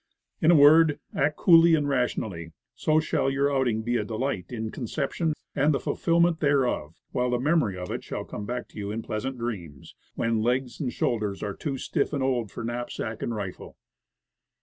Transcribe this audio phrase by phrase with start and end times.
[0.41, 2.53] In a word, act coolly and rationally.
[2.73, 7.29] So shall your outing be a delight in conception and the ful fillment thereof; while
[7.29, 10.91] the memory of it shall come back to you in pleasant dreams, when legs and
[10.91, 13.77] shoul ders are too stiff and old for knapsack and rifle.